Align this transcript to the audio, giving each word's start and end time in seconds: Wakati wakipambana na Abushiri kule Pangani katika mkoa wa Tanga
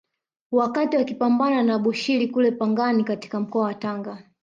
Wakati 0.51 0.97
wakipambana 0.97 1.63
na 1.63 1.73
Abushiri 1.75 2.27
kule 2.27 2.51
Pangani 2.51 3.03
katika 3.03 3.39
mkoa 3.39 3.65
wa 3.65 3.73
Tanga 3.73 4.23